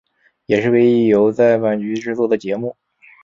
[0.47, 2.75] 也是唯一由在阪局制作的节目。